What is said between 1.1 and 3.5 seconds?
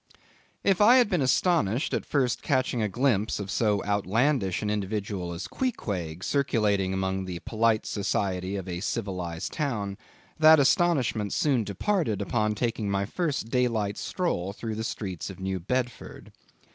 been astonished at first catching a glimpse